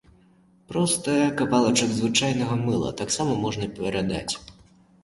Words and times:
Проста 0.71 1.17
кавалачак 1.41 1.93
звычайнага 1.99 2.59
мыла 2.65 2.91
таксама 3.05 3.39
можна 3.45 3.65
перадаць. 3.79 4.29